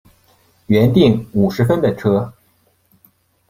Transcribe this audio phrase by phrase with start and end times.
[0.65, 2.33] 原订五十分的车